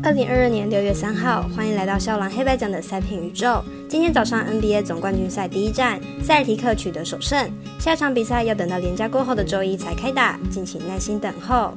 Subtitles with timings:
[0.00, 3.62] 二零二二年六月三号，欢迎来到肖狼黑白奖的赛评宇宙。
[3.88, 7.50] 今天早上 NBA 总冠军赛第一站，塞尔提克取得首胜。
[7.80, 11.74] 下场比赛要等到连假过后的周一才开打，敬请耐心等候。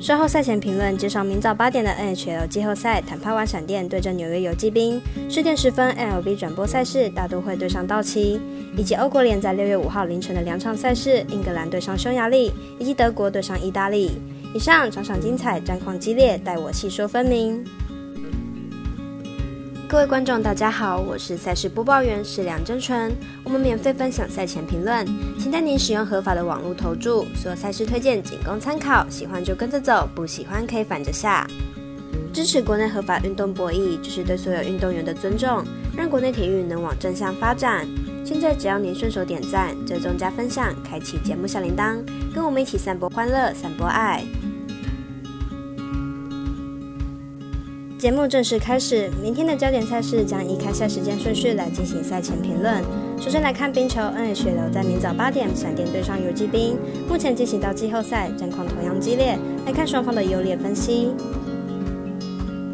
[0.00, 8.38] 稍后赛前评论介绍，明早八点的 NHL 季后赛，坦帕湾闪电对阵纽约游骑兵；十点十分 MLB 转播赛事，大都会对上道奇；
[8.76, 14.12] 以及欧国联在六月五号凌晨的两场赛事，英格兰对上匈牙利，以及德国对上意大利。
[14.54, 17.64] 以上场场精彩，战况激烈，待我细说分明。
[19.88, 23.10] 各位观众，大家好，我是赛事播报员是梁真纯。
[23.44, 25.06] 我们免费分享赛前评论，
[25.38, 27.24] 请带您使用合法的网络投注。
[27.34, 31.46] 所有赛事推荐仅供参考，喜欢就跟着走，不喜欢可以反着下。
[32.30, 35.64] 支持国内合法运动博弈，就是对所有运动员的尊重，
[35.96, 37.86] 让国内体育能往正向发展。
[38.24, 41.98] 现在只要您顺手点赞、追踪加分享、开启节目小铃铛，
[42.34, 44.24] 跟我们一起散播欢乐、散播爱。
[48.02, 52.82] 节目正式开始，明天的焦点赛事将依开赛时间顺序来进行赛前评论。
[53.16, 56.76] 首先来看冰球，NHL 在明早八点，闪电对上游击兵，
[57.08, 59.38] 目前进行到季后赛，战况同样激烈。
[59.64, 61.14] 来看双方的优劣分析。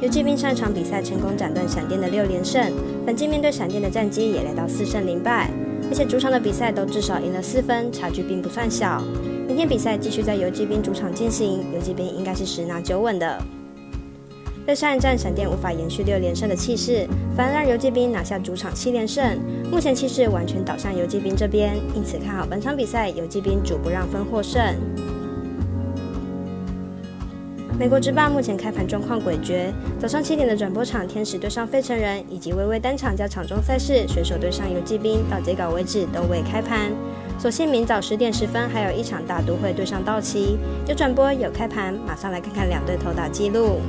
[0.00, 2.72] 游击兵上场比赛成功斩断闪电的六连胜，
[3.06, 5.48] 本季面对闪电的战绩也来到四胜零败，
[5.88, 9.00] 而且主场的比赛都至少赢了四分，差距并不算小。
[9.46, 13.40] 明天比赛继续在游击兵主场进行，游击兵应该是十拿九稳的。
[14.64, 19.38] 在上一战，闪电无法延续六连胜的气势，反而让游击兵拿下主场七连胜。
[19.70, 24.62] 目前气势完全倒向游击兵这边，因此看好本场比赛游击兵主不让分获胜。
[27.76, 36.92] 美国之霸目前开盘状况诡谲，早上七点的转播场天使对上费城人，以及微微单场加场中赛事水手对上游击兵，到截稿为止都未开盘。
[37.36, 43.80] 所幸明早十点十分还有一场大都会对上道奇，有转播有开盘，马上来看看两队投打记录。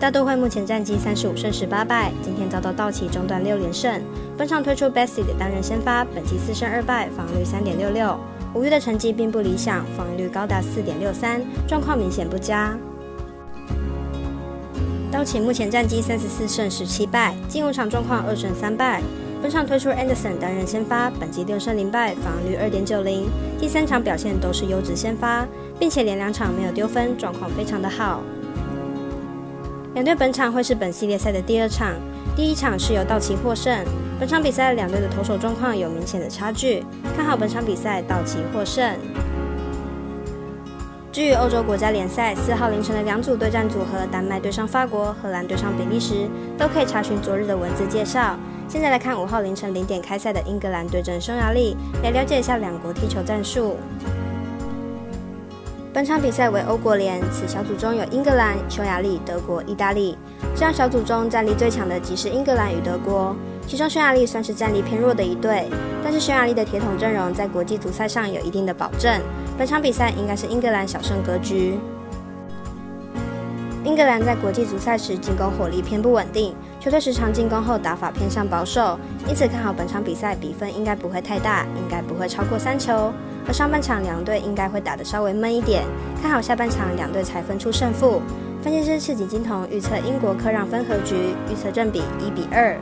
[0.00, 4.02] 大都会目前战绩三十五胜十八败，今天遭到道奇中断六连胜。
[4.36, 8.18] 本场推出 Bessie 的单人先发，本季四胜二败，防御率三点六六。
[8.54, 12.76] 五月的成绩并不理想，防御率高达四点六三，状况明显不佳。
[15.10, 19.00] 道奇目前战绩三十四胜十七败，近五场状况二胜三败。
[19.40, 23.26] 本场推出 Anderson 单人先发，本季六胜零败，防御率二点九零。
[23.60, 25.46] 第三场表现都是优质先发，
[25.78, 28.22] 并且连两场没有丢分，状况非常的好。
[29.94, 31.92] 两队本场会是本系列赛的第二场，
[32.34, 33.78] 第一场是由道奇获胜。
[34.18, 36.84] 本场比赛两队的投手状况有明显的差距，
[37.16, 38.92] 看好本场比赛道奇获胜。
[41.12, 46.28] 至于欧洲国家联赛四号凌晨的两组对战组合，丹麦对上法国，荷兰对上比利时，
[46.58, 48.36] 都可以查询昨日的文字介绍。
[48.68, 53.76] 现在来看五号凌晨零点开赛的英格兰对阵匈牙利，来了解一下两国踢球战术。
[55.94, 60.18] 本场比赛为欧国联，此小组中有英格兰、匈牙利、德国、意大利。
[60.52, 63.32] 这样小组中战力最强的即是英格兰与德国，
[63.64, 65.70] 其中匈牙利算是战力偏弱的一队。
[66.02, 69.20] 但是匈牙利的铁桶阵容在国际足赛上有一定的保证。
[69.56, 71.78] 本场比赛应该是英格兰小胜格局。
[73.84, 83.12] 英格兰在国际足赛时进攻火力偏不稳定，球队时常进攻后打法偏向保守，因此看好本场比赛比分应该不会太大，应该不会超过三球。
[83.46, 85.84] 而上半场两队应该会打得稍微闷一点，
[86.22, 88.22] 看好下半场两队才分出胜负。
[88.62, 92.76] 分析师赤井金童预测英国客让分和局，预测正比一比二。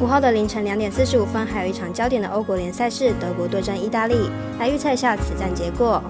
[0.00, 6.02] 五号的凌晨两点四十五分，还有一场焦点的欧国联赛事，德国对阵意大利，来预测一下此战结果。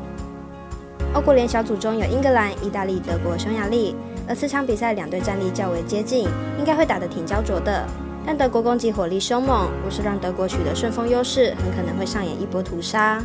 [1.15, 3.97] 欧国联小组中有英格兰、意大利、德国、匈牙利，
[4.29, 6.29] 而此场比赛两队战力较为接近，
[6.59, 7.87] 应该会打得挺焦灼的。
[8.27, 13.23] 但德国攻击火力凶猛，若是让德国取得顺风优势，很可能会上演一波屠杀。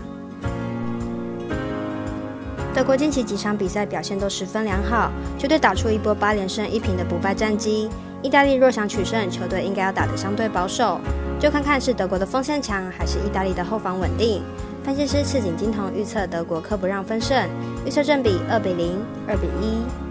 [2.74, 7.90] 德国近期几场比赛表现都十分良好，球队打出一波八连胜一平的不败战绩。
[8.22, 11.00] 意大利若想取胜，球队应该要打得相对保守，
[11.40, 14.44] 就看看是德国的锋线强，还是意大利的后防稳定。
[14.84, 17.50] 分析师赤井金童预测德国科不让分胜，
[17.86, 20.11] 预测正比二比零、二比一。